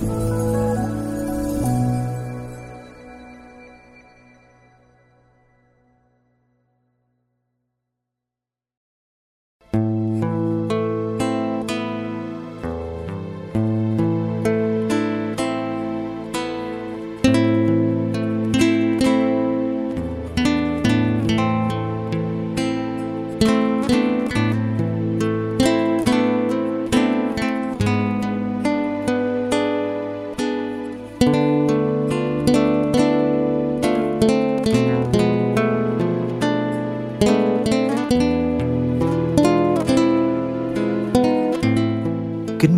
[0.00, 0.33] Kính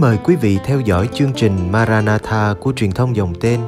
[0.06, 3.60] mời quý vị theo dõi chương trình Maranatha của truyền thông dòng tên.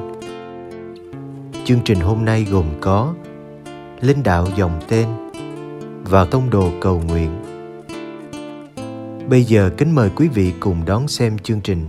[1.65, 3.13] Chương trình hôm nay gồm có
[4.01, 5.07] Linh đạo dòng tên
[6.03, 7.29] và Tông đồ cầu nguyện.
[9.29, 11.87] Bây giờ kính mời quý vị cùng đón xem chương trình.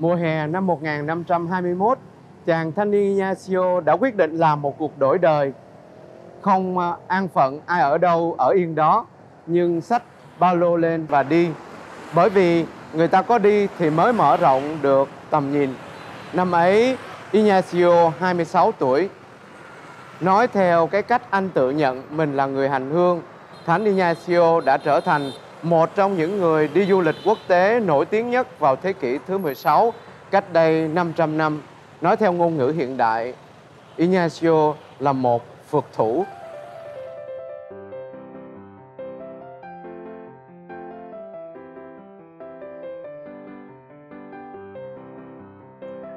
[0.00, 1.98] Mùa hè năm 1521,
[2.46, 5.52] chàng thanh niên Ignacio đã quyết định làm một cuộc đổi đời.
[6.40, 9.06] Không à, an phận ai ở đâu ở yên đó,
[9.46, 10.02] nhưng sách
[10.38, 11.48] ba lô lên và đi.
[12.14, 15.74] Bởi vì người ta có đi thì mới mở rộng được tầm nhìn.
[16.32, 16.96] Năm ấy,
[17.32, 19.08] Ignacio 26 tuổi.
[20.20, 23.22] Nói theo cái cách anh tự nhận mình là người hành hương,
[23.66, 25.30] Thánh Ignacio đã trở thành
[25.62, 29.18] một trong những người đi du lịch quốc tế nổi tiếng nhất vào thế kỷ
[29.26, 29.92] thứ 16,
[30.30, 31.60] cách đây 500 năm.
[32.00, 33.34] Nói theo ngôn ngữ hiện đại,
[33.96, 36.24] Ignacio là một phượt thủ.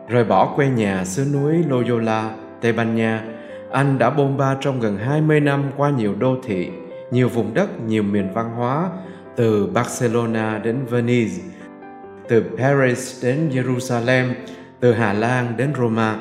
[0.08, 2.30] Rời bỏ quê nhà xứ núi Loyola,
[2.62, 3.24] Tây Ban Nha,
[3.72, 6.70] anh đã bôn ba trong gần 20 năm qua nhiều đô thị,
[7.12, 8.90] nhiều vùng đất, nhiều miền văn hóa,
[9.36, 11.44] từ Barcelona đến Venice,
[12.28, 14.34] từ Paris đến Jerusalem,
[14.80, 16.20] từ Hà Lan đến Roma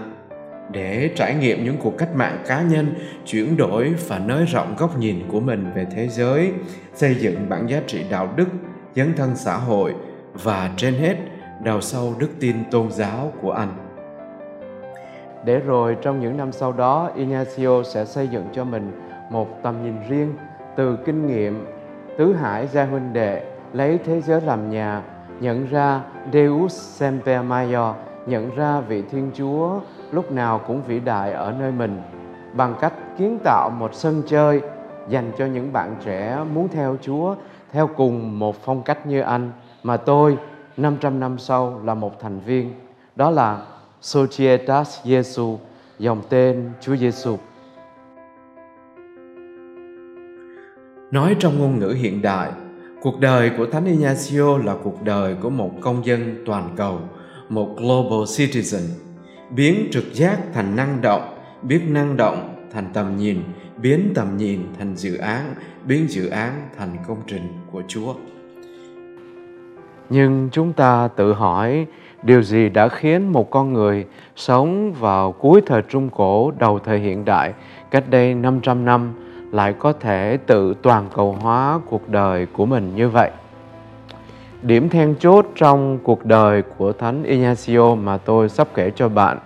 [0.71, 2.95] để trải nghiệm những cuộc cách mạng cá nhân,
[3.27, 6.53] chuyển đổi và nới rộng góc nhìn của mình về thế giới,
[6.95, 8.49] xây dựng bản giá trị đạo đức,
[8.95, 9.95] dấn thân xã hội
[10.33, 11.17] và trên hết
[11.65, 13.69] đào sâu đức tin tôn giáo của anh.
[15.45, 18.93] Để rồi trong những năm sau đó, Ignacio sẽ xây dựng cho mình
[19.31, 20.35] một tầm nhìn riêng
[20.77, 21.67] từ kinh nghiệm
[22.17, 23.43] tứ hải gia huynh đệ,
[23.73, 25.03] lấy thế giới làm nhà,
[25.41, 26.01] nhận ra
[26.33, 27.95] Deus semper maior
[28.27, 29.81] nhận ra vị Thiên Chúa,
[30.13, 32.03] lúc nào cũng vĩ đại ở nơi mình
[32.53, 34.61] bằng cách kiến tạo một sân chơi
[35.09, 37.35] dành cho những bạn trẻ muốn theo Chúa,
[37.73, 39.51] theo cùng một phong cách như anh,
[39.83, 40.39] mà tôi
[40.77, 42.75] 500 năm sau, là một thành viên
[43.17, 43.63] đó là
[44.01, 45.57] Societas Jesu,
[45.99, 47.37] dòng tên Chúa Giêsu.
[51.13, 52.51] Nói trong ngôn ngữ hiện đại,
[53.03, 57.01] cuộc đời của Thánh Ignacio là cuộc đời của một công dân toàn cầu,
[57.49, 58.89] một global citizen,
[59.51, 61.23] biến trực giác thành năng động,
[61.63, 63.39] biết năng động thành tầm nhìn,
[63.77, 68.15] biến tầm nhìn thành dự án, biến dự án thành công trình của Chúa.
[70.11, 71.87] Nhưng chúng ta tự hỏi
[72.23, 74.07] điều gì đã khiến một con người
[74.37, 77.53] sống vào cuối thời Trung Cổ đầu thời hiện đại
[77.91, 79.13] cách đây 500 năm
[79.53, 83.31] lại có thể tự toàn cầu hóa cuộc đời của mình như vậy.
[84.63, 89.39] Điểm then chốt trong cuộc đời của Thánh Ignacio mà tôi sắp kể cho bạn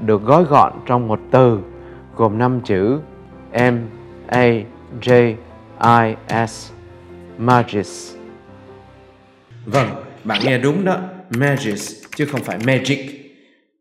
[0.00, 1.58] được gói gọn trong một từ
[2.16, 2.98] gồm 5 chữ
[3.52, 3.76] M
[4.26, 4.46] A
[5.00, 5.34] J
[5.80, 6.14] I
[6.46, 6.72] S
[7.38, 8.14] Magis.
[9.66, 9.88] Vâng,
[10.24, 10.96] bạn nghe đúng đó,
[11.30, 13.27] Magis chứ không phải Magic.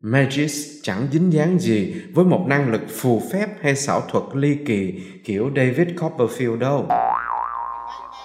[0.01, 4.57] Magis chẳng dính dáng gì với một năng lực phù phép hay xảo thuật ly
[4.65, 6.87] kỳ kiểu David Copperfield đâu.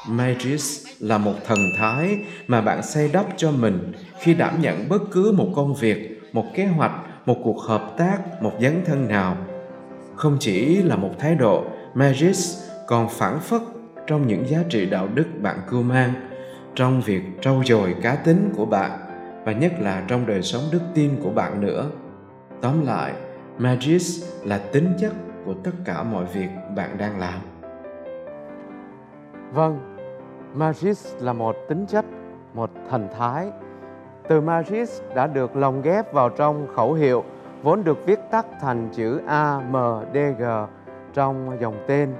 [0.08, 5.02] Magis là một thần thái mà bạn xây đắp cho mình khi đảm nhận bất
[5.10, 6.92] cứ một công việc, một kế hoạch,
[7.26, 9.36] một cuộc hợp tác, một dấn thân nào.
[10.14, 11.64] Không chỉ là một thái độ,
[11.94, 13.62] Magis còn phản phất
[14.06, 16.12] trong những giá trị đạo đức bạn cưu mang,
[16.74, 19.11] trong việc trau dồi cá tính của bạn
[19.44, 21.90] và nhất là trong đời sống đức tin của bạn nữa.
[22.60, 23.12] Tóm lại,
[23.58, 25.12] Magis là tính chất
[25.44, 27.40] của tất cả mọi việc bạn đang làm.
[29.52, 29.78] Vâng,
[30.54, 32.04] Magis là một tính chất,
[32.54, 33.50] một thần thái.
[34.28, 37.24] Từ Magis đã được lồng ghép vào trong khẩu hiệu
[37.62, 39.76] vốn được viết tắt thành chữ A, M,
[40.14, 40.44] D, G
[41.14, 42.14] trong dòng tên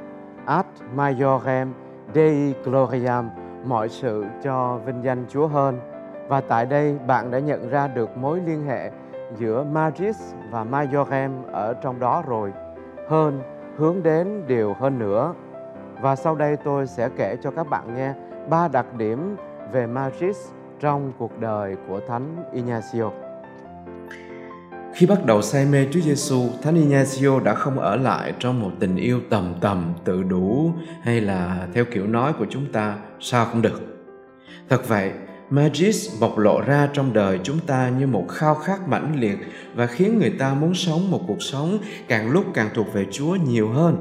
[0.47, 0.67] Ad
[0.97, 1.67] Majorem
[2.15, 3.31] Dei Gloriam,
[3.65, 5.92] mọi sự cho vinh danh Chúa hơn.
[6.29, 8.91] Và tại đây bạn đã nhận ra được mối liên hệ
[9.39, 10.17] giữa Magis
[10.51, 12.53] và Majorem ở trong đó rồi.
[13.09, 13.43] Hơn
[13.77, 15.35] hướng đến điều hơn nữa.
[16.01, 18.15] Và sau đây tôi sẽ kể cho các bạn nghe
[18.49, 19.37] ba đặc điểm
[19.73, 20.37] về Magis
[20.81, 23.11] trong cuộc đời của Thánh Ignacio.
[24.95, 28.71] Khi bắt đầu say mê Chúa Giêsu, Thánh Ignacio đã không ở lại trong một
[28.81, 30.71] tình yêu tầm tầm, tự đủ
[31.03, 33.81] hay là theo kiểu nói của chúng ta, sao cũng được.
[34.69, 35.13] Thật vậy,
[35.53, 39.39] Magis bộc lộ ra trong đời chúng ta như một khao khát mãnh liệt
[39.75, 41.79] và khiến người ta muốn sống một cuộc sống
[42.09, 43.97] càng lúc càng thuộc về Chúa nhiều hơn.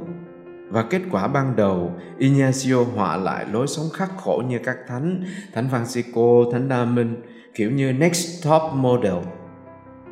[0.69, 5.23] Và kết quả ban đầu, Ignacio họa lại lối sống khắc khổ như các thánh,
[5.53, 7.21] thánh Francisco, thánh Đa Minh,
[7.53, 9.23] kiểu như next top model.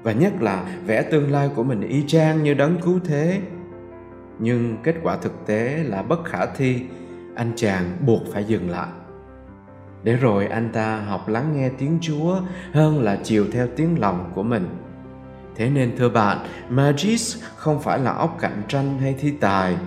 [0.03, 3.39] Và nhất là vẽ tương lai của mình y chang như đấng cứu thế.
[4.39, 6.81] Nhưng kết quả thực tế là bất khả thi,
[7.35, 8.89] anh chàng buộc phải dừng lại
[10.03, 12.41] để rồi anh ta học lắng nghe tiếng chúa
[12.73, 14.67] hơn là chiều theo tiếng lòng của mình.
[15.55, 16.37] Thế nên thưa bạn,
[16.69, 19.77] magis không phải là óc cạnh tranh hay thi tài.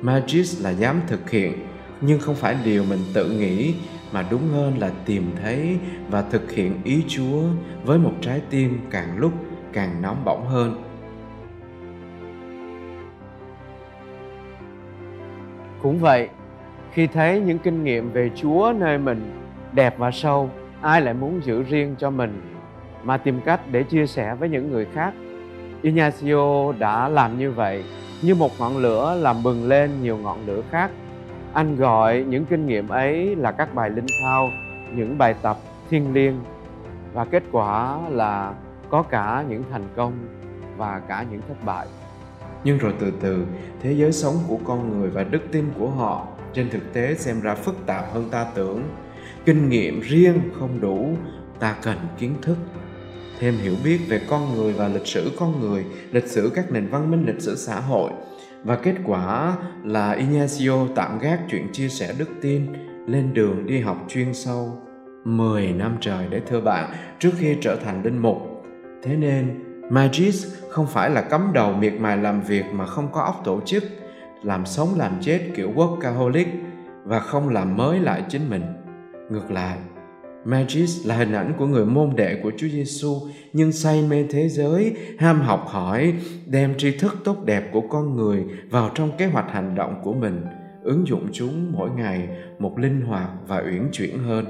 [0.00, 1.66] Magis là dám thực hiện,
[2.00, 3.74] nhưng không phải điều mình tự nghĩ,
[4.12, 5.78] mà đúng hơn là tìm thấy
[6.10, 7.42] và thực hiện ý chúa
[7.84, 9.32] với một trái tim càng lúc
[9.72, 10.82] càng nóng bỏng hơn.
[15.82, 16.28] Cũng vậy,
[16.92, 20.50] khi thấy những kinh nghiệm về chúa nơi mình đẹp và sâu,
[20.80, 22.42] ai lại muốn giữ riêng cho mình?
[23.02, 25.12] Mà tìm cách để chia sẻ với những người khác.
[25.82, 27.84] Ignacio đã làm như vậy,
[28.22, 30.90] như một ngọn lửa làm bừng lên nhiều ngọn lửa khác.
[31.52, 34.50] Anh gọi những kinh nghiệm ấy là các bài linh thao,
[34.94, 35.56] những bài tập
[35.90, 36.40] thiêng liêng.
[37.12, 38.54] Và kết quả là
[38.88, 40.12] có cả những thành công
[40.76, 41.86] và cả những thất bại.
[42.64, 43.46] Nhưng rồi từ từ,
[43.82, 47.40] thế giới sống của con người và đức tin của họ trên thực tế xem
[47.40, 48.82] ra phức tạp hơn ta tưởng
[49.44, 51.16] kinh nghiệm riêng không đủ
[51.60, 52.56] ta cần kiến thức
[53.40, 56.86] thêm hiểu biết về con người và lịch sử con người lịch sử các nền
[56.86, 58.10] văn minh lịch sử xã hội
[58.64, 62.66] và kết quả là Ignacio tạm gác chuyện chia sẻ đức tin
[63.06, 64.82] lên đường đi học chuyên sâu
[65.24, 68.36] 10 năm trời để thưa bạn trước khi trở thành linh mục.
[69.02, 73.22] Thế nên Magis không phải là cắm đầu miệt mài làm việc mà không có
[73.22, 73.84] óc tổ chức,
[74.42, 76.46] làm sống làm chết kiểu workaholic
[77.04, 78.62] và không làm mới lại chính mình.
[79.30, 79.78] Ngược lại,
[80.44, 83.14] Magis là hình ảnh của người môn đệ của Chúa Giêsu
[83.52, 86.14] nhưng say mê thế giới, ham học hỏi,
[86.46, 90.12] đem tri thức tốt đẹp của con người vào trong kế hoạch hành động của
[90.12, 90.44] mình,
[90.82, 92.28] ứng dụng chúng mỗi ngày
[92.58, 94.44] một linh hoạt và uyển chuyển hơn.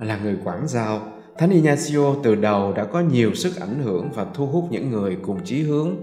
[0.00, 1.00] Là người quảng giao,
[1.38, 5.16] Thánh Ignacio từ đầu đã có nhiều sức ảnh hưởng và thu hút những người
[5.22, 5.96] cùng chí hướng.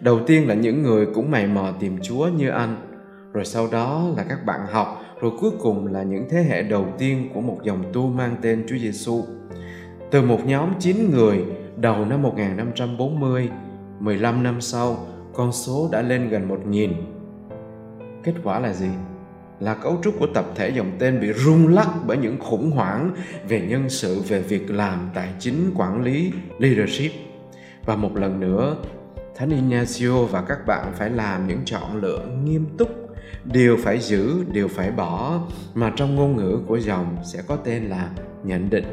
[0.00, 2.76] Đầu tiên là những người cũng mày mò tìm Chúa như anh,
[3.32, 6.86] rồi sau đó là các bạn học rồi cuối cùng là những thế hệ đầu
[6.98, 9.24] tiên của một dòng tu mang tên Chúa Giêsu.
[10.10, 11.44] Từ một nhóm 9 người
[11.76, 13.48] đầu năm 1540,
[14.00, 16.92] 15 năm sau, con số đã lên gần 1.000.
[18.22, 18.88] Kết quả là gì?
[19.60, 23.10] Là cấu trúc của tập thể dòng tên bị rung lắc bởi những khủng hoảng
[23.48, 27.10] về nhân sự, về việc làm, tài chính, quản lý, leadership.
[27.84, 28.76] Và một lần nữa,
[29.34, 33.05] Thánh Ignacio và các bạn phải làm những chọn lựa nghiêm túc
[33.44, 35.40] điều phải giữ điều phải bỏ
[35.74, 38.10] mà trong ngôn ngữ của dòng sẽ có tên là
[38.44, 38.84] nhận định.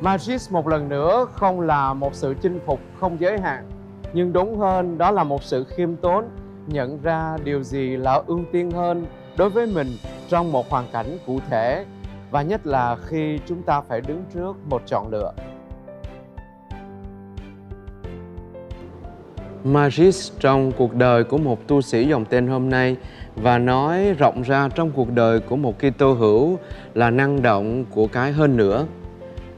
[0.00, 3.64] Magis một lần nữa không là một sự chinh phục không giới hạn
[4.12, 6.24] nhưng đúng hơn đó là một sự khiêm tốn
[6.66, 9.06] nhận ra điều gì là ưu tiên hơn
[9.36, 9.88] đối với mình
[10.28, 11.84] trong một hoàn cảnh cụ thể
[12.30, 15.32] và nhất là khi chúng ta phải đứng trước một chọn lựa.
[19.64, 22.96] Magis trong cuộc đời của một tu sĩ dòng tên hôm nay
[23.36, 26.58] và nói rộng ra trong cuộc đời của một Kitô hữu
[26.94, 28.86] là năng động của cái hơn nữa.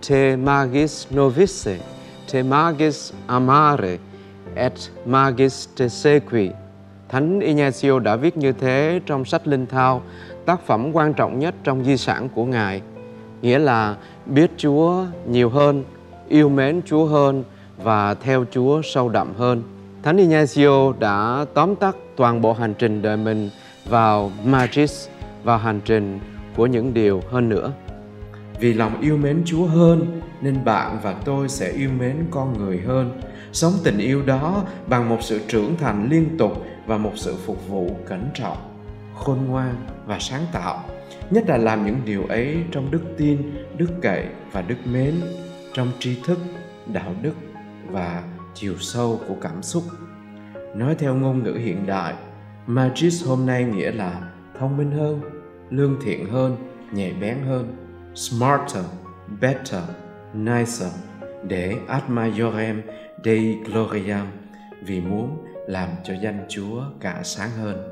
[0.09, 1.79] Te magis novice,
[2.33, 3.99] te magis amare,
[4.55, 4.73] et
[5.07, 6.51] magis te sequi.
[7.09, 10.03] Thánh Ignacio đã viết như thế trong sách Linh Thao,
[10.47, 12.83] tác phẩm quan trọng nhất trong di sản của Ngài.
[13.43, 15.85] Nghĩa là biết Chúa nhiều hơn,
[16.29, 17.45] yêu mến Chúa hơn
[17.83, 19.63] và theo Chúa sâu đậm hơn.
[20.03, 23.51] Thánh Ignacio đã tóm tắt toàn bộ hành trình đời mình
[23.85, 25.09] vào Magis,
[25.45, 26.21] vào hành trình
[26.57, 27.73] của những điều hơn nữa.
[28.61, 32.81] Vì lòng yêu mến Chúa hơn nên bạn và tôi sẽ yêu mến con người
[32.81, 33.21] hơn.
[33.53, 37.69] Sống tình yêu đó bằng một sự trưởng thành liên tục và một sự phục
[37.69, 38.57] vụ cẩn trọng.
[39.15, 39.75] khôn ngoan
[40.07, 40.85] và sáng tạo
[41.31, 45.21] nhất là làm những điều ấy trong đức tin đức cậy và đức mến
[45.75, 46.39] trong tri thức
[46.87, 47.35] đạo đức
[47.91, 48.23] và
[48.55, 49.83] chiều sâu của cảm xúc
[50.75, 52.15] nói theo ngôn ngữ hiện đại
[52.67, 55.21] magis hôm nay nghĩa là thông minh hơn,
[55.71, 56.57] lương thiện hơn,
[56.93, 57.77] nhạy bén hơn,
[58.15, 58.85] smarter,
[59.41, 59.83] better,
[60.35, 60.93] nicer,
[61.49, 62.83] để ad majorem
[63.25, 64.27] dei gloriam
[64.83, 67.92] vì muốn làm cho danh chúa cả sáng hơn.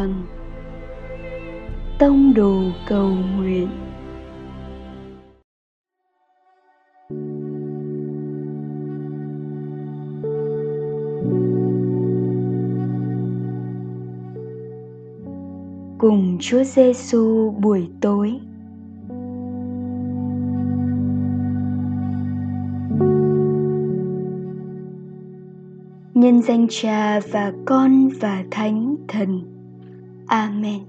[0.00, 0.26] Hoàng
[1.98, 3.68] tông đồ cầu nguyện
[15.98, 18.40] cùng Chúa Giêsu buổi tối.
[26.14, 29.49] Nhân danh Cha và Con và Thánh Thần.
[30.30, 30.80] Amen.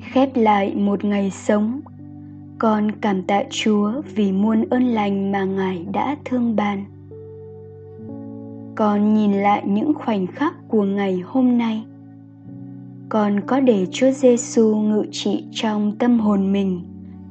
[0.00, 1.80] Khép lại một ngày sống,
[2.58, 6.84] con cảm tạ Chúa vì muôn ơn lành mà Ngài đã thương ban
[8.74, 11.84] con nhìn lại những khoảnh khắc của ngày hôm nay
[13.08, 16.80] con có để Chúa Giêsu ngự trị trong tâm hồn mình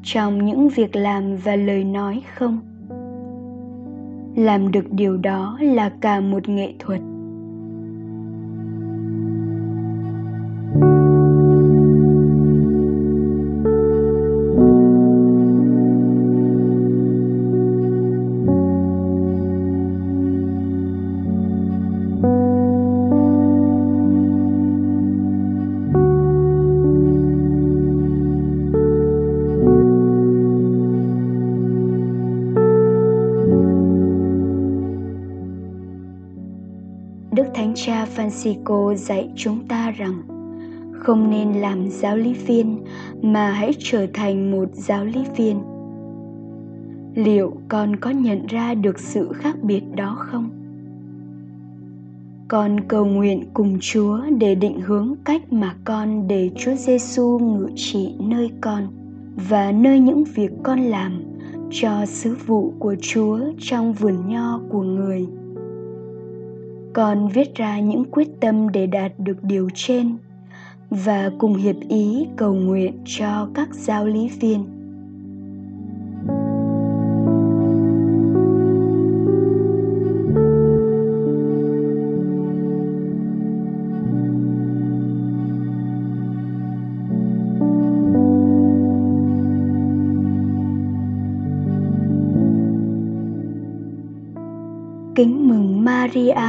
[0.04, 2.69] trong những việc làm và lời nói không?
[4.40, 7.02] Làm được điều đó là cả một nghệ thuật.
[38.30, 40.22] Francisco dạy chúng ta rằng
[40.94, 42.84] không nên làm giáo lý viên
[43.22, 45.60] mà hãy trở thành một giáo lý viên.
[47.16, 50.50] Liệu con có nhận ra được sự khác biệt đó không?
[52.48, 57.68] Con cầu nguyện cùng Chúa để định hướng cách mà con để Chúa Giêsu ngự
[57.76, 58.88] trị nơi con
[59.50, 61.24] và nơi những việc con làm
[61.72, 65.28] cho sứ vụ của Chúa trong vườn nho của người
[66.94, 70.18] con viết ra những quyết tâm để đạt được điều trên
[70.90, 74.66] và cùng hiệp ý cầu nguyện cho các giáo lý viên.
[95.16, 96.49] Kính mừng Maria